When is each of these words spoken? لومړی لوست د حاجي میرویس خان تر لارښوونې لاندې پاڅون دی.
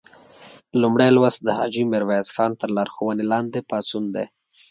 لومړی 0.81 1.09
لوست 1.17 1.39
د 1.43 1.49
حاجي 1.57 1.83
میرویس 1.91 2.27
خان 2.35 2.51
تر 2.61 2.69
لارښوونې 2.77 3.23
لاندې 3.31 3.59
پاڅون 3.69 4.03
دی. 4.15 4.25